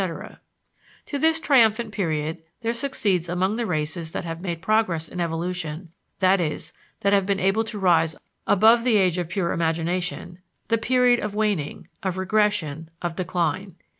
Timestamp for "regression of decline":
12.17-13.75